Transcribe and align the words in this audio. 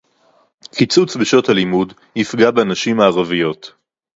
קיצוץ 0.75 1.15
בשעות 1.15 1.49
הלימוד 1.49 1.93
יפגע 2.15 2.51
בנשים 2.51 2.99
הערביות 2.99 3.71